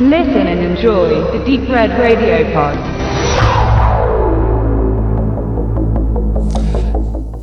Listen 0.00 0.46
and 0.46 0.60
enjoy 0.60 1.08
the 1.32 1.40
Deep 1.44 1.68
Red 1.68 1.90
Radio 1.98 2.44
Pod. 2.54 2.78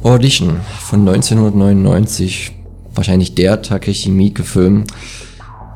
Audition 0.05 0.61
von 0.79 1.01
1999, 1.01 2.53
wahrscheinlich 2.93 3.35
der 3.35 3.61
Takeshi 3.61 4.09
Miike-Film, 4.09 4.85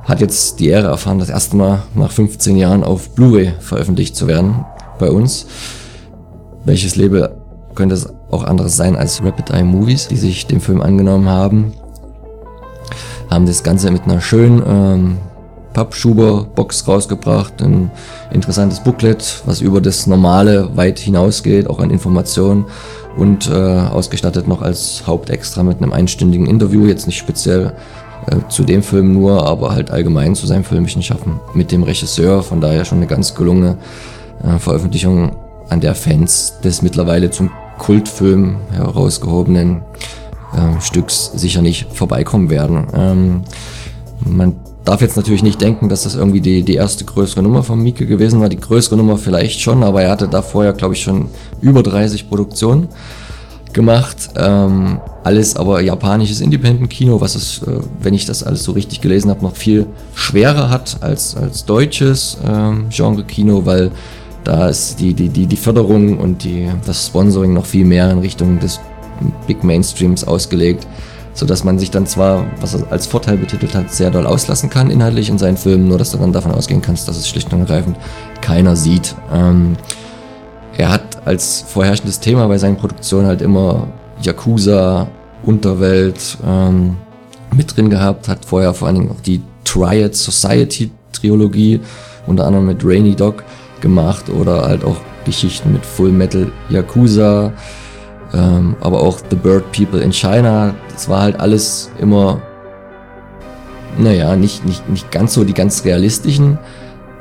hat 0.05 0.21
jetzt 0.21 0.61
die 0.61 0.69
Ehre 0.69 0.87
erfahren, 0.87 1.19
das 1.19 1.27
erste 1.27 1.57
Mal 1.57 1.83
nach 1.95 2.11
15 2.13 2.55
Jahren 2.55 2.85
auf 2.85 3.13
Blu-ray 3.13 3.55
veröffentlicht 3.59 4.15
zu 4.15 4.27
werden 4.27 4.63
bei 4.99 5.11
uns. 5.11 5.47
Welches 6.63 6.95
Label 6.95 7.35
könnte 7.75 7.95
es 7.95 8.07
auch 8.31 8.45
anderes 8.45 8.77
sein 8.77 8.95
als 8.95 9.21
Rapid 9.21 9.49
Eye 9.49 9.63
Movies, 9.63 10.07
die 10.07 10.15
sich 10.15 10.47
dem 10.47 10.61
Film 10.61 10.79
angenommen 10.79 11.27
haben. 11.27 11.73
Haben 13.29 13.45
das 13.47 13.63
Ganze 13.63 13.91
mit 13.91 14.03
einer 14.03 14.21
schönen 14.21 14.63
ähm, 14.65 15.17
Pappschuber-Box 15.79 16.89
rausgebracht, 16.89 17.61
ein 17.61 17.89
interessantes 18.31 18.81
Booklet, 18.81 19.41
was 19.45 19.61
über 19.61 19.79
das 19.79 20.07
Normale 20.07 20.75
weit 20.75 20.99
hinausgeht, 20.99 21.69
auch 21.69 21.79
an 21.79 21.89
Informationen 21.89 22.65
und 23.15 23.49
äh, 23.49 23.53
ausgestattet 23.53 24.45
noch 24.45 24.61
als 24.61 25.03
Hauptextra 25.07 25.63
mit 25.63 25.81
einem 25.81 25.93
einstündigen 25.93 26.47
Interview, 26.47 26.85
jetzt 26.85 27.07
nicht 27.07 27.17
speziell 27.17 27.71
äh, 28.27 28.35
zu 28.49 28.65
dem 28.65 28.83
Film 28.83 29.13
nur, 29.13 29.47
aber 29.47 29.71
halt 29.71 29.89
allgemein 29.89 30.35
zu 30.35 30.47
seinem 30.47 30.65
filmischen 30.65 31.01
Schaffen 31.01 31.39
mit 31.53 31.71
dem 31.71 31.83
Regisseur, 31.83 32.43
von 32.43 32.59
daher 32.59 32.83
schon 32.83 32.97
eine 32.97 33.07
ganz 33.07 33.33
gelungene 33.33 33.77
äh, 34.43 34.59
Veröffentlichung, 34.59 35.31
an 35.69 35.79
der 35.79 35.95
Fans 35.95 36.59
des 36.61 36.81
mittlerweile 36.81 37.29
zum 37.29 37.51
Kultfilm 37.77 38.57
herausgehobenen 38.71 39.83
äh, 40.51 40.81
Stücks 40.81 41.31
sicher 41.35 41.61
nicht 41.61 41.93
vorbeikommen 41.93 42.49
werden. 42.49 42.87
Ähm, 42.93 43.43
man 44.25 44.55
darf 44.85 45.01
jetzt 45.01 45.17
natürlich 45.17 45.43
nicht 45.43 45.61
denken, 45.61 45.89
dass 45.89 46.03
das 46.03 46.15
irgendwie 46.15 46.41
die, 46.41 46.63
die 46.63 46.75
erste 46.75 47.05
größere 47.05 47.43
Nummer 47.43 47.63
von 47.63 47.81
Mieke 47.81 48.05
gewesen 48.05 48.39
war. 48.39 48.49
Die 48.49 48.59
größere 48.59 48.97
Nummer 48.97 49.17
vielleicht 49.17 49.59
schon, 49.59 49.83
aber 49.83 50.01
er 50.01 50.11
hatte 50.11 50.27
da 50.27 50.41
vorher, 50.41 50.73
glaube 50.73 50.95
ich, 50.95 51.01
schon 51.01 51.27
über 51.61 51.83
30 51.83 52.29
Produktionen 52.29 52.87
gemacht. 53.73 54.29
Ähm, 54.35 54.99
alles 55.23 55.55
aber 55.55 55.81
japanisches 55.81 56.41
Independent-Kino, 56.41 57.21
was 57.21 57.35
es, 57.35 57.61
äh, 57.63 57.79
wenn 58.01 58.13
ich 58.13 58.25
das 58.25 58.43
alles 58.43 58.63
so 58.63 58.71
richtig 58.71 59.01
gelesen 59.01 59.29
habe, 59.29 59.43
noch 59.43 59.55
viel 59.55 59.85
schwerer 60.15 60.69
hat 60.69 60.97
als, 61.01 61.35
als 61.35 61.65
deutsches 61.65 62.37
ähm, 62.47 62.87
Genre-Kino, 62.89 63.65
weil 63.65 63.91
da 64.43 64.69
ist 64.69 64.99
die, 64.99 65.13
die, 65.13 65.29
die, 65.29 65.45
die 65.45 65.55
Förderung 65.57 66.17
und 66.17 66.43
die, 66.43 66.69
das 66.85 67.07
Sponsoring 67.07 67.53
noch 67.53 67.65
viel 67.65 67.85
mehr 67.85 68.09
in 68.09 68.19
Richtung 68.19 68.59
des 68.59 68.79
Big 69.47 69.63
Mainstreams 69.63 70.23
ausgelegt, 70.23 70.87
sodass 71.33 71.63
man 71.63 71.79
sich 71.79 71.91
dann 71.91 72.05
zwar, 72.05 72.45
was 72.59 72.73
er 72.73 72.91
als 72.91 73.07
Vorteil 73.07 73.37
betitelt 73.37 73.75
hat, 73.75 73.93
sehr 73.93 74.11
doll 74.11 74.25
auslassen 74.25 74.69
kann 74.69 74.89
inhaltlich 74.89 75.29
in 75.29 75.37
seinen 75.37 75.57
Filmen, 75.57 75.87
nur 75.87 75.97
dass 75.97 76.11
du 76.11 76.17
dann 76.17 76.33
davon 76.33 76.51
ausgehen 76.51 76.81
kannst, 76.81 77.07
dass 77.07 77.17
es 77.17 77.27
schlicht 77.27 77.51
und 77.53 77.59
ergreifend 77.59 77.97
keiner 78.41 78.75
sieht. 78.75 79.15
Ähm, 79.33 79.77
er 80.77 80.91
hat 80.91 81.25
als 81.25 81.65
vorherrschendes 81.67 82.19
Thema 82.19 82.47
bei 82.47 82.57
seinen 82.57 82.77
Produktionen 82.77 83.27
halt 83.27 83.41
immer 83.41 83.87
Yakuza, 84.21 85.07
Unterwelt 85.43 86.37
ähm, 86.45 86.97
mit 87.55 87.75
drin 87.75 87.89
gehabt, 87.89 88.27
hat 88.27 88.45
vorher 88.45 88.73
vor 88.73 88.87
allen 88.87 88.97
Dingen 88.97 89.11
auch 89.11 89.21
die 89.21 89.41
Triad 89.63 90.15
Society 90.15 90.91
Trilogie, 91.13 91.79
unter 92.27 92.45
anderem 92.45 92.65
mit 92.65 92.83
Rainy 92.83 93.15
Dog, 93.15 93.43
gemacht 93.81 94.29
oder 94.29 94.63
halt 94.63 94.83
auch 94.83 94.97
Geschichten 95.25 95.73
mit 95.73 95.85
Full 95.85 96.11
Metal 96.11 96.51
Yakuza, 96.69 97.53
ähm, 98.33 98.75
aber 98.79 99.01
auch 99.01 99.19
The 99.29 99.35
Bird 99.35 99.71
People 99.71 100.01
in 100.01 100.11
China. 100.11 100.75
Das 100.91 101.09
war 101.09 101.21
halt 101.21 101.39
alles 101.39 101.91
immer, 101.99 102.41
naja, 103.97 104.35
nicht, 104.35 104.65
nicht, 104.65 104.87
nicht 104.89 105.11
ganz 105.11 105.33
so 105.33 105.43
die 105.43 105.53
ganz 105.53 105.85
realistischen 105.85 106.57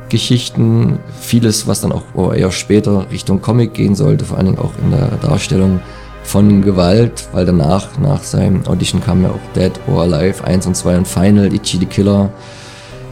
Geschichten. 0.08 0.98
Vieles, 1.20 1.66
was 1.66 1.80
dann 1.80 1.92
auch 1.92 2.34
eher 2.34 2.50
später 2.50 3.10
Richtung 3.10 3.40
Comic 3.40 3.74
gehen 3.74 3.94
sollte, 3.94 4.24
vor 4.24 4.36
allen 4.36 4.46
Dingen 4.46 4.58
auch 4.58 4.72
in 4.82 4.90
der 4.90 5.08
Darstellung 5.22 5.80
von 6.24 6.60
Gewalt, 6.60 7.28
weil 7.32 7.46
danach, 7.46 7.98
nach 7.98 8.22
seinem 8.22 8.66
Audition 8.66 9.02
kam 9.02 9.22
ja 9.22 9.30
auch 9.30 9.52
Dead 9.54 9.72
or 9.86 10.02
Alive 10.02 10.44
1 10.44 10.66
und 10.66 10.76
2 10.76 10.98
und 10.98 11.08
Final, 11.08 11.52
Ichi 11.54 11.78
the 11.78 11.86
Killer, 11.86 12.30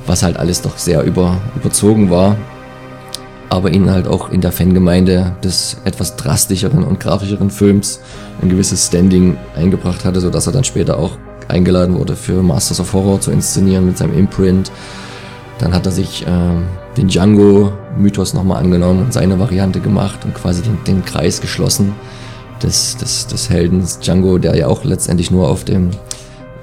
was 0.07 0.23
halt 0.23 0.37
alles 0.37 0.61
doch 0.61 0.77
sehr 0.77 1.03
über, 1.03 1.39
überzogen 1.57 2.11
war 2.11 2.37
aber 3.49 3.71
ihn 3.71 3.91
halt 3.91 4.07
auch 4.09 4.31
in 4.31 4.41
der 4.41 4.53
Fangemeinde 4.53 5.37
des 5.43 5.77
etwas 5.85 6.17
drastischeren 6.17 6.83
und 6.83 7.01
grafischeren 7.01 7.51
Films 7.51 8.01
ein 8.43 8.49
gewisses 8.49 8.87
Standing 8.87 9.37
eingebracht 9.55 10.05
hatte, 10.05 10.21
sodass 10.21 10.47
er 10.47 10.53
dann 10.53 10.65
später 10.65 10.99
auch 10.99 11.13
eingeladen 11.49 11.97
wurde 11.97 12.17
für 12.17 12.43
Masters 12.43 12.81
of 12.81 12.93
Horror 12.93 13.21
zu 13.21 13.31
inszenieren 13.31 13.87
mit 13.87 13.99
seinem 13.99 14.19
Imprint. 14.19 14.71
Dann 15.59 15.73
hat 15.73 15.87
er 15.87 15.93
sich 15.93 16.27
äh, 16.27 16.97
den 16.97 17.09
Django-Mythos 17.09 18.35
nochmal 18.35 18.63
angenommen 18.63 19.05
und 19.05 19.13
seine 19.13 19.39
Variante 19.39 19.81
gemacht 19.81 20.25
und 20.25 20.35
quasi 20.35 20.63
den, 20.63 20.83
den 20.85 21.05
Kreis 21.05 21.41
geschlossen 21.41 21.95
des, 22.63 22.97
des, 22.97 23.27
des 23.27 23.49
Heldens 23.49 24.01
Django, 24.01 24.39
der 24.39 24.57
ja 24.57 24.67
auch 24.67 24.85
letztendlich 24.85 25.31
nur 25.31 25.49
auf 25.49 25.65
dem 25.65 25.91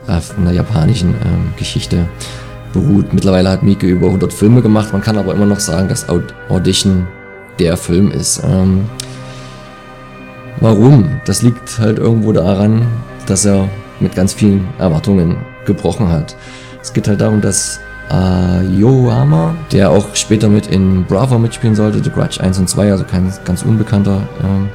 auf 0.05 0.37
einer 0.37 0.51
japanischen 0.51 1.15
ähm, 1.23 1.53
Geschichte 1.57 2.07
beruht. 2.73 3.13
Mittlerweile 3.13 3.49
hat 3.49 3.63
Mieke 3.63 3.87
über 3.87 4.07
100 4.07 4.33
Filme 4.33 4.61
gemacht. 4.61 4.91
Man 4.91 5.01
kann 5.01 5.17
aber 5.17 5.33
immer 5.33 5.45
noch 5.45 5.59
sagen, 5.59 5.87
dass 5.87 6.07
Audition 6.49 7.07
der 7.59 7.77
Film 7.77 8.11
ist. 8.11 8.41
Ähm, 8.43 8.85
warum? 10.59 11.21
Das 11.25 11.41
liegt 11.41 11.79
halt 11.79 11.99
irgendwo 11.99 12.33
daran, 12.33 12.85
dass 13.27 13.45
er 13.45 13.69
mit 13.99 14.15
ganz 14.15 14.33
vielen 14.33 14.67
Erwartungen 14.79 15.37
gebrochen 15.65 16.09
hat. 16.09 16.35
Es 16.81 16.91
geht 16.91 17.07
halt 17.07 17.21
darum, 17.21 17.39
dass 17.39 17.79
Ayoama, 18.09 19.55
der 19.71 19.89
auch 19.89 20.13
später 20.15 20.49
mit 20.49 20.67
in 20.67 21.05
Bravo 21.05 21.39
mitspielen 21.39 21.75
sollte, 21.75 22.03
The 22.03 22.09
Grudge 22.09 22.41
1 22.41 22.59
und 22.59 22.69
2, 22.69 22.91
also 22.91 23.05
kein 23.05 23.31
ganz 23.45 23.63
unbekannter 23.63 24.21
ähm, 24.43 24.69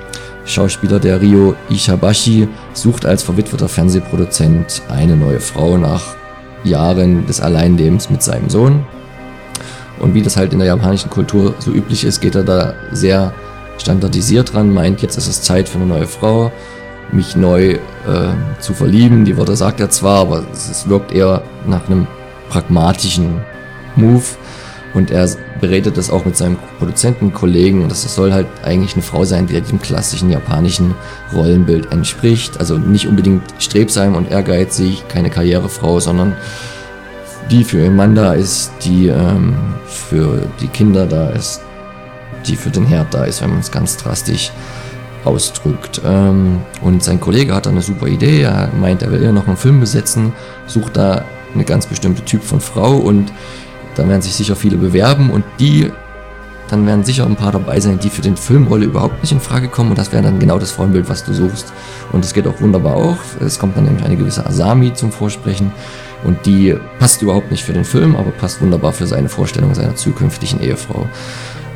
Schauspieler, 0.47 0.99
der 0.99 1.21
Rio 1.21 1.55
Ishabashi, 1.69 2.49
sucht 2.73 3.05
als 3.05 3.23
verwitweter 3.23 3.69
Fernsehproduzent 3.69 4.83
eine 4.89 5.15
neue 5.15 5.41
Frau 5.41 5.77
nach 5.77 6.03
Jahren 6.65 7.27
des 7.27 7.41
Alleinlebens 7.41 8.11
mit 8.11 8.23
seinem 8.23 8.49
Sohn. 8.51 8.85
Und 9.99 10.15
wie 10.15 10.23
das 10.23 10.37
halt 10.37 10.53
in 10.53 10.59
der 10.59 10.69
japanischen 10.69 11.11
Kultur 11.11 11.55
so 11.59 11.73
üblich 11.73 12.05
ist, 12.05 12.21
geht 12.21 12.35
er 12.35 12.45
da 12.45 12.75
sehr 12.93 13.33
standardisiert 13.79 14.53
dran, 14.53 14.73
meint, 14.73 15.03
jetzt 15.03 15.17
ist 15.17 15.29
es 15.29 15.43
Zeit 15.43 15.69
für 15.69 15.79
eine 15.79 15.87
neue 15.87 16.07
Frau, 16.07 16.53
mich 17.13 17.37
neu 17.37 17.73
äh, 17.73 17.79
zu 18.61 18.75
verlieben. 18.75 19.25
Die 19.25 19.37
Worte 19.37 19.57
sagt 19.57 19.81
er 19.81 19.91
zwar, 19.91 20.21
aber 20.21 20.45
es 20.53 20.89
wirkt 20.89 21.13
eher 21.13 21.43
nach 21.67 21.87
einem 21.89 22.07
pragmatischen 22.49 23.41
Move. 23.97 24.25
Und 24.95 25.11
er 25.11 25.29
beredet 25.61 25.97
das 25.97 26.11
auch 26.11 26.25
mit 26.25 26.37
seinem 26.37 26.57
Produzentenkollegen. 26.79 27.83
Und 27.83 27.91
das 27.91 28.03
soll 28.15 28.33
halt 28.33 28.47
eigentlich 28.63 28.95
eine 28.95 29.03
Frau 29.03 29.25
sein, 29.25 29.47
die 29.47 29.61
dem 29.61 29.81
klassischen 29.81 30.31
japanischen 30.31 30.95
Rollenbild 31.33 31.93
entspricht. 31.93 32.59
Also 32.59 32.79
nicht 32.79 33.07
unbedingt 33.07 33.43
strebsam 33.59 34.15
und 34.15 34.31
ehrgeizig, 34.31 35.05
keine 35.09 35.31
Karrierefrau, 35.31 36.01
sondern 36.01 36.37
die 37.51 37.65
für 37.65 37.79
ihren 37.79 37.97
Mann 37.97 38.15
da 38.15 38.35
ist, 38.35 38.73
die 38.85 39.09
ähm, 39.09 39.57
für 39.87 40.43
die 40.61 40.69
Kinder 40.69 41.07
da 41.07 41.31
ist, 41.31 41.63
die 42.47 42.57
für 42.57 42.71
den 42.71 42.85
Herd 42.85 43.13
da 43.15 43.25
ist, 43.25 43.43
wenn 43.43 43.51
man 43.51 43.61
es 43.61 43.71
ganz 43.71 43.97
drastisch 43.97 44.53
ausdrückt. 45.25 46.01
Ähm, 46.05 46.61
und 46.83 47.03
sein 47.03 47.21
Kollege 47.21 47.55
hat 47.55 47.67
da 47.67 47.71
eine 47.71 47.83
super 47.83 48.07
Idee. 48.07 48.43
Er 48.43 48.71
meint, 48.79 49.03
er 49.03 49.11
will 49.11 49.23
ja 49.23 49.33
noch 49.33 49.47
einen 49.47 49.57
Film 49.57 49.81
besetzen, 49.81 50.33
sucht 50.67 50.97
da 50.97 51.25
eine 51.55 51.65
ganz 51.65 51.87
bestimmte 51.87 52.25
Typ 52.25 52.43
von 52.43 52.61
Frau 52.61 52.97
und 52.97 53.33
da 53.99 54.09
werden 54.09 54.23
sich 54.23 54.35
sicher 54.35 54.55
viele 54.55 54.77
bewerben 54.77 55.31
und 55.31 55.45
die, 55.59 55.91
dann 56.69 56.87
werden 56.87 57.03
sicher 57.03 57.27
ein 57.27 57.35
paar 57.35 57.51
dabei 57.51 57.81
sein, 57.81 57.99
die 57.99 58.11
für 58.11 58.23
den 58.23 58.37
Filmrolle 58.37 58.85
überhaupt 58.85 59.21
nicht 59.23 59.33
in 59.33 59.41
Frage 59.41 59.69
kommen 59.69 59.91
und 59.91 59.99
das 59.99 60.13
wäre 60.13 60.23
dann 60.23 60.39
genau 60.39 60.59
das 60.59 60.71
Frauenbild, 60.71 61.09
was 61.09 61.25
du 61.25 61.33
suchst. 61.33 61.73
Und 62.13 62.25
es 62.25 62.33
geht 62.33 62.47
auch 62.47 62.61
wunderbar 62.61 62.95
auf. 62.95 63.37
Es 63.41 63.59
kommt 63.59 63.77
dann 63.77 63.85
nämlich 63.85 64.05
eine 64.05 64.17
gewisse 64.17 64.47
Asami 64.47 64.95
zum 64.95 65.11
Vorsprechen 65.11 65.73
und 66.25 66.47
die 66.47 66.77
passt 67.01 67.23
überhaupt 67.23 67.51
nicht 67.51 67.65
für 67.65 67.73
den 67.73 67.85
Film, 67.85 68.15
aber 68.15 68.31
passt 68.31 68.61
wunderbar 68.61 68.93
für 68.93 69.07
seine 69.07 69.29
Vorstellung 69.29 69.75
seiner 69.75 69.97
zukünftigen 69.97 70.61
Ehefrau. 70.61 71.07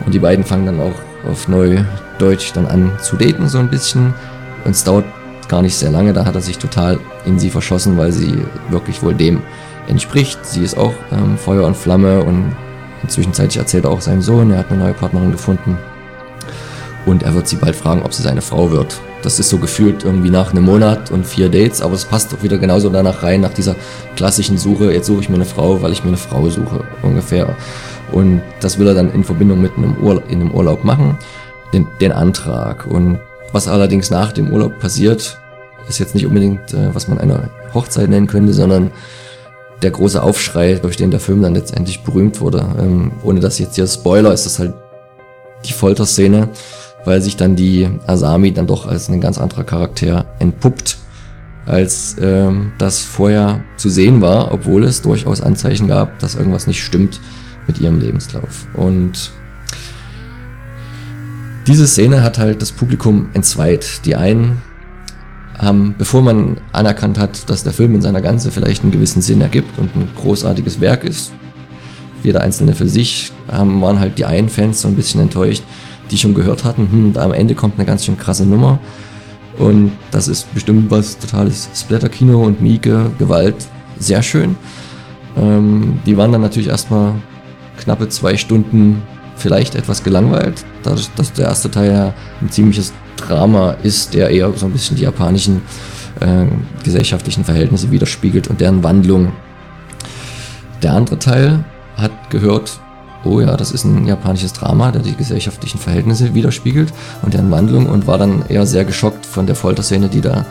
Und 0.06 0.14
die 0.14 0.20
beiden 0.20 0.44
fangen 0.44 0.66
dann 0.66 0.80
auch 0.80 1.28
auf 1.28 1.48
Neudeutsch 1.48 2.52
dann 2.54 2.66
an 2.66 2.92
zu 3.00 3.16
daten 3.16 3.48
so 3.48 3.58
ein 3.58 3.68
bisschen. 3.68 4.14
Und 4.64 4.72
es 4.72 4.84
dauert 4.84 5.04
gar 5.48 5.62
nicht 5.62 5.74
sehr 5.74 5.90
lange, 5.90 6.12
da 6.12 6.24
hat 6.24 6.36
er 6.36 6.40
sich 6.40 6.58
total 6.58 7.00
in 7.24 7.38
sie 7.38 7.50
verschossen, 7.50 7.98
weil 7.98 8.12
sie 8.12 8.44
wirklich 8.70 9.02
wohl 9.02 9.14
dem 9.14 9.42
entspricht. 9.88 10.44
Sie 10.44 10.62
ist 10.62 10.76
auch 10.76 10.94
ähm, 11.10 11.36
Feuer 11.36 11.66
und 11.66 11.76
Flamme 11.76 12.22
und 12.22 12.54
inzwischenzeitlich 13.02 13.58
erzählt 13.58 13.84
er 13.84 13.90
auch 13.90 14.00
seinem 14.00 14.22
Sohn, 14.22 14.50
er 14.50 14.58
hat 14.58 14.70
eine 14.70 14.80
neue 14.80 14.94
Partnerin 14.94 15.32
gefunden. 15.32 15.78
Und 17.04 17.24
er 17.24 17.34
wird 17.34 17.48
sie 17.48 17.56
bald 17.56 17.74
fragen, 17.74 18.02
ob 18.02 18.14
sie 18.14 18.22
seine 18.22 18.42
Frau 18.42 18.70
wird. 18.70 19.00
Das 19.22 19.40
ist 19.40 19.48
so 19.48 19.58
gefühlt 19.58 20.04
irgendwie 20.04 20.30
nach 20.30 20.52
einem 20.52 20.64
Monat 20.64 21.10
und 21.10 21.26
vier 21.26 21.48
Dates, 21.48 21.82
aber 21.82 21.94
es 21.94 22.04
passt 22.04 22.32
auch 22.32 22.42
wieder 22.42 22.58
genauso 22.58 22.90
danach 22.90 23.22
rein, 23.22 23.40
nach 23.40 23.52
dieser 23.52 23.74
klassischen 24.14 24.58
Suche, 24.58 24.92
jetzt 24.92 25.06
suche 25.06 25.20
ich 25.20 25.28
mir 25.28 25.36
eine 25.36 25.44
Frau, 25.44 25.82
weil 25.82 25.92
ich 25.92 26.04
mir 26.04 26.08
eine 26.08 26.16
Frau 26.16 26.48
suche, 26.48 26.84
ungefähr. 27.02 27.56
Und 28.12 28.42
das 28.60 28.78
will 28.78 28.86
er 28.86 28.94
dann 28.94 29.12
in 29.12 29.24
Verbindung 29.24 29.60
mit 29.60 29.76
einem 29.76 29.96
Urlaub, 29.96 30.24
in 30.28 30.40
einem 30.40 30.52
Urlaub 30.52 30.84
machen, 30.84 31.18
den, 31.72 31.86
den 32.00 32.12
Antrag. 32.12 32.86
Und 32.86 33.18
was 33.52 33.68
allerdings 33.68 34.10
nach 34.10 34.32
dem 34.32 34.52
Urlaub 34.52 34.78
passiert, 34.78 35.38
ist 35.88 35.98
jetzt 35.98 36.14
nicht 36.14 36.26
unbedingt, 36.26 36.72
äh, 36.72 36.94
was 36.94 37.08
man 37.08 37.18
eine 37.18 37.50
Hochzeit 37.74 38.08
nennen 38.08 38.26
könnte, 38.26 38.52
sondern 38.52 38.90
der 39.82 39.90
große 39.90 40.22
Aufschrei, 40.22 40.74
durch 40.74 40.96
den 40.96 41.10
der 41.10 41.20
Film 41.20 41.42
dann 41.42 41.54
letztendlich 41.54 42.02
berühmt 42.02 42.40
wurde. 42.40 42.64
Ähm, 42.78 43.12
ohne 43.22 43.40
dass 43.40 43.58
jetzt 43.58 43.74
hier 43.74 43.86
Spoiler 43.86 44.32
ist 44.32 44.46
das 44.46 44.58
halt 44.58 44.74
die 45.64 45.72
Folterszene, 45.72 46.48
weil 47.04 47.20
sich 47.22 47.36
dann 47.36 47.56
die 47.56 47.88
Asami 48.06 48.52
dann 48.52 48.66
doch 48.66 48.86
als 48.86 49.08
ein 49.08 49.20
ganz 49.20 49.38
anderer 49.38 49.64
Charakter 49.64 50.26
entpuppt, 50.38 50.98
als 51.66 52.16
ähm, 52.20 52.72
das 52.78 53.00
vorher 53.00 53.62
zu 53.76 53.88
sehen 53.88 54.20
war, 54.20 54.52
obwohl 54.52 54.84
es 54.84 55.02
durchaus 55.02 55.40
Anzeichen 55.40 55.88
gab, 55.88 56.18
dass 56.18 56.34
irgendwas 56.34 56.66
nicht 56.66 56.82
stimmt 56.82 57.20
mit 57.66 57.78
ihrem 57.80 58.00
Lebenslauf. 58.00 58.66
Und 58.74 59.32
diese 61.66 61.86
Szene 61.86 62.22
hat 62.22 62.38
halt 62.38 62.60
das 62.60 62.72
Publikum 62.72 63.28
entzweit. 63.34 64.04
Die 64.04 64.16
einen 64.16 64.60
haben, 65.62 65.94
bevor 65.96 66.22
man 66.22 66.58
anerkannt 66.72 67.18
hat, 67.18 67.48
dass 67.48 67.62
der 67.62 67.72
Film 67.72 67.94
in 67.94 68.02
seiner 68.02 68.20
Ganze 68.20 68.50
vielleicht 68.50 68.82
einen 68.82 68.92
gewissen 68.92 69.22
Sinn 69.22 69.40
ergibt 69.40 69.78
und 69.78 69.94
ein 69.94 70.08
großartiges 70.16 70.80
Werk 70.80 71.04
ist, 71.04 71.32
jeder 72.22 72.42
einzelne 72.42 72.74
für 72.74 72.88
sich, 72.88 73.32
haben, 73.50 73.80
waren 73.80 74.00
halt 74.00 74.18
die 74.18 74.24
einen 74.24 74.48
Fans 74.48 74.82
so 74.82 74.88
ein 74.88 74.96
bisschen 74.96 75.20
enttäuscht, 75.20 75.62
die 76.10 76.18
schon 76.18 76.34
gehört 76.34 76.64
hatten, 76.64 76.88
hm, 76.90 77.16
am 77.16 77.32
Ende 77.32 77.54
kommt 77.54 77.78
eine 77.78 77.86
ganz 77.86 78.04
schön 78.04 78.18
krasse 78.18 78.44
Nummer. 78.44 78.78
Und 79.58 79.92
das 80.10 80.28
ist 80.28 80.52
bestimmt 80.54 80.90
was 80.90 81.18
totales 81.18 81.68
Splatter-Kino 81.74 82.42
und 82.42 82.60
Mieke, 82.60 83.10
Gewalt, 83.18 83.54
sehr 83.98 84.22
schön. 84.22 84.56
Ähm, 85.36 86.00
die 86.06 86.16
waren 86.16 86.32
dann 86.32 86.40
natürlich 86.40 86.68
erstmal 86.68 87.14
knappe 87.78 88.08
zwei 88.08 88.36
Stunden 88.36 89.02
vielleicht 89.36 89.74
etwas 89.74 90.02
gelangweilt, 90.02 90.64
dadurch, 90.82 91.08
dass 91.16 91.32
der 91.32 91.46
erste 91.46 91.70
Teil 91.70 91.92
ja 91.92 92.14
ein 92.40 92.50
ziemliches 92.50 92.92
Drama 93.26 93.76
ist, 93.82 94.14
der 94.14 94.30
eher 94.30 94.52
so 94.54 94.66
ein 94.66 94.72
bisschen 94.72 94.96
die 94.96 95.02
japanischen 95.02 95.62
äh, 96.20 96.46
gesellschaftlichen 96.84 97.44
Verhältnisse 97.44 97.90
widerspiegelt 97.90 98.48
und 98.48 98.60
deren 98.60 98.82
Wandlung. 98.82 99.32
Der 100.82 100.92
andere 100.92 101.18
Teil 101.18 101.64
hat 101.96 102.12
gehört, 102.30 102.80
oh 103.24 103.40
ja, 103.40 103.56
das 103.56 103.70
ist 103.70 103.84
ein 103.84 104.06
japanisches 104.06 104.52
Drama, 104.52 104.90
der 104.90 105.02
die 105.02 105.14
gesellschaftlichen 105.14 105.78
Verhältnisse 105.78 106.34
widerspiegelt 106.34 106.92
und 107.22 107.34
deren 107.34 107.50
Wandlung 107.50 107.86
und 107.86 108.06
war 108.06 108.18
dann 108.18 108.44
eher 108.48 108.66
sehr 108.66 108.84
geschockt 108.84 109.26
von 109.26 109.46
der 109.46 109.54
Folterszene, 109.54 110.08
die 110.08 110.20
da 110.20 110.44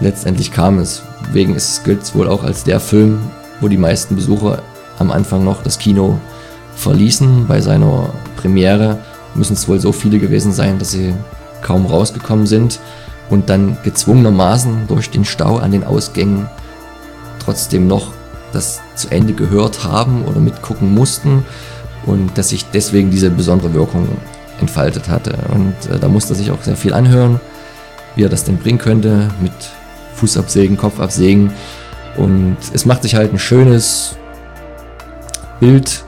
letztendlich 0.00 0.52
kam. 0.52 0.78
Deswegen 0.78 1.56
gilt 1.84 2.02
es 2.02 2.14
wohl 2.14 2.28
auch 2.28 2.44
als 2.44 2.64
der 2.64 2.80
Film, 2.80 3.18
wo 3.60 3.68
die 3.68 3.76
meisten 3.76 4.14
Besucher 4.16 4.62
am 4.98 5.10
Anfang 5.10 5.44
noch 5.44 5.62
das 5.62 5.78
Kino 5.78 6.18
verließen. 6.76 7.46
Bei 7.46 7.60
seiner 7.60 8.10
Premiere 8.36 8.98
müssen 9.34 9.54
es 9.54 9.68
wohl 9.68 9.80
so 9.80 9.92
viele 9.92 10.18
gewesen 10.18 10.52
sein, 10.52 10.78
dass 10.78 10.92
sie 10.92 11.14
kaum 11.66 11.86
rausgekommen 11.86 12.46
sind 12.46 12.80
und 13.28 13.50
dann 13.50 13.76
gezwungenermaßen 13.82 14.86
durch 14.86 15.10
den 15.10 15.24
Stau 15.24 15.56
an 15.56 15.72
den 15.72 15.84
Ausgängen 15.84 16.48
trotzdem 17.44 17.86
noch 17.88 18.12
das 18.52 18.80
zu 18.94 19.10
Ende 19.10 19.32
gehört 19.32 19.84
haben 19.84 20.24
oder 20.24 20.38
mitgucken 20.40 20.94
mussten 20.94 21.44
und 22.06 22.38
dass 22.38 22.50
sich 22.50 22.64
deswegen 22.72 23.10
diese 23.10 23.30
besondere 23.30 23.74
Wirkung 23.74 24.08
entfaltet 24.60 25.08
hatte. 25.08 25.34
Und 25.52 25.74
äh, 25.90 25.98
da 25.98 26.08
musste 26.08 26.34
sich 26.34 26.50
auch 26.50 26.62
sehr 26.62 26.76
viel 26.76 26.94
anhören, 26.94 27.40
wie 28.14 28.24
er 28.24 28.28
das 28.28 28.44
denn 28.44 28.58
bringen 28.58 28.78
könnte 28.78 29.28
mit 29.40 29.52
Fußabsägen, 30.14 30.76
Kopfabsägen. 30.76 31.52
Und 32.16 32.56
es 32.72 32.86
macht 32.86 33.02
sich 33.02 33.14
halt 33.16 33.32
ein 33.32 33.38
schönes 33.38 34.16
Bild 35.60 36.04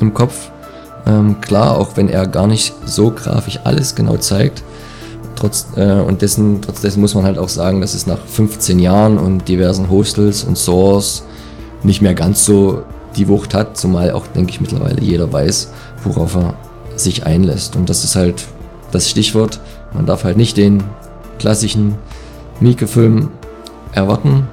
im 0.00 0.14
Kopf. 0.14 0.50
Ähm, 1.06 1.40
klar, 1.40 1.76
auch 1.76 1.96
wenn 1.96 2.08
er 2.08 2.26
gar 2.26 2.46
nicht 2.46 2.74
so 2.86 3.10
grafisch 3.10 3.58
alles 3.64 3.94
genau 3.94 4.16
zeigt. 4.16 4.62
Trotz, 5.40 5.68
äh, 5.74 6.00
und 6.00 6.20
dessen, 6.20 6.60
trotz 6.60 6.82
dessen 6.82 7.00
muss 7.00 7.14
man 7.14 7.24
halt 7.24 7.38
auch 7.38 7.48
sagen, 7.48 7.80
dass 7.80 7.94
es 7.94 8.06
nach 8.06 8.18
15 8.18 8.78
Jahren 8.78 9.16
und 9.16 9.48
diversen 9.48 9.88
Hostels 9.88 10.44
und 10.44 10.58
Source 10.58 11.24
nicht 11.82 12.02
mehr 12.02 12.12
ganz 12.12 12.44
so 12.44 12.82
die 13.16 13.26
Wucht 13.26 13.54
hat, 13.54 13.78
zumal 13.78 14.10
auch, 14.12 14.26
denke 14.26 14.50
ich, 14.50 14.60
mittlerweile 14.60 15.00
jeder 15.00 15.32
weiß, 15.32 15.72
worauf 16.04 16.36
er 16.36 16.54
sich 16.96 17.24
einlässt. 17.24 17.74
Und 17.74 17.88
das 17.88 18.04
ist 18.04 18.16
halt 18.16 18.44
das 18.92 19.08
Stichwort. 19.08 19.60
Man 19.94 20.04
darf 20.04 20.24
halt 20.24 20.36
nicht 20.36 20.58
den 20.58 20.82
klassischen 21.38 21.94
Mieke-Film 22.60 23.30
erwarten. 23.92 24.46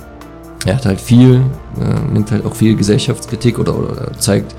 Er 0.66 0.78
hat 0.78 0.86
halt 0.86 1.02
viel, 1.02 1.42
äh, 1.82 2.14
nimmt 2.14 2.32
halt 2.32 2.46
auch 2.46 2.56
viel 2.56 2.78
Gesellschaftskritik 2.78 3.60
oder, 3.60 3.78
oder 3.78 4.12
zeigt 4.20 4.56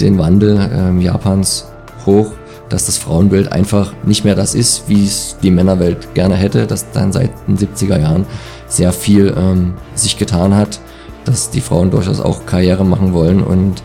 den 0.00 0.18
Wandel 0.18 0.58
äh, 0.58 1.02
Japans 1.02 1.66
hoch, 2.06 2.32
dass 2.72 2.86
das 2.86 2.98
Frauenbild 2.98 3.52
einfach 3.52 3.92
nicht 4.04 4.24
mehr 4.24 4.34
das 4.34 4.54
ist, 4.54 4.88
wie 4.88 5.04
es 5.04 5.36
die 5.42 5.50
Männerwelt 5.50 6.14
gerne 6.14 6.34
hätte, 6.34 6.66
dass 6.66 6.90
dann 6.92 7.12
seit 7.12 7.30
den 7.46 7.58
70er 7.58 8.00
Jahren 8.00 8.26
sehr 8.66 8.92
viel 8.92 9.34
ähm, 9.36 9.74
sich 9.94 10.16
getan 10.18 10.56
hat 10.56 10.80
dass 11.24 11.50
die 11.50 11.60
Frauen 11.60 11.90
durchaus 11.90 12.20
auch 12.20 12.46
Karriere 12.46 12.84
machen 12.84 13.12
wollen 13.12 13.42
und 13.42 13.82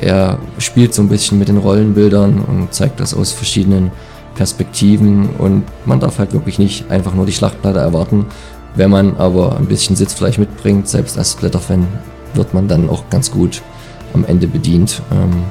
er 0.00 0.38
spielt 0.58 0.94
so 0.94 1.02
ein 1.02 1.08
bisschen 1.08 1.38
mit 1.38 1.48
den 1.48 1.58
Rollenbildern 1.58 2.40
und 2.40 2.72
zeigt 2.72 3.00
das 3.00 3.12
aus 3.14 3.32
verschiedenen 3.32 3.90
Perspektiven 4.34 5.30
und 5.38 5.64
man 5.84 6.00
darf 6.00 6.18
halt 6.18 6.32
wirklich 6.32 6.58
nicht 6.58 6.90
einfach 6.90 7.14
nur 7.14 7.26
die 7.26 7.32
Schlachtplatte 7.32 7.80
erwarten. 7.80 8.26
Wenn 8.74 8.90
man 8.90 9.16
aber 9.16 9.56
ein 9.56 9.66
bisschen 9.66 9.96
Sitzfleisch 9.96 10.38
mitbringt, 10.38 10.88
selbst 10.88 11.18
als 11.18 11.32
Splatter-Fan, 11.32 11.86
wird 12.34 12.54
man 12.54 12.68
dann 12.68 12.88
auch 12.88 13.10
ganz 13.10 13.30
gut 13.30 13.60
am 14.14 14.24
Ende 14.24 14.46
bedient. 14.46 15.02
Ähm, 15.10 15.42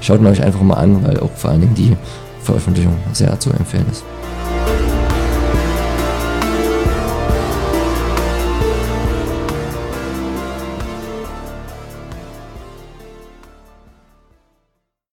schaut 0.00 0.20
ihn 0.20 0.26
euch 0.26 0.42
einfach 0.42 0.62
mal 0.62 0.74
an, 0.74 1.04
weil 1.06 1.20
auch 1.20 1.30
vor 1.34 1.50
allen 1.50 1.60
Dingen 1.60 1.74
die 1.74 1.96
Veröffentlichung 2.42 2.96
sehr 3.12 3.38
zu 3.38 3.50
empfehlen 3.50 3.86
ist. 3.90 4.04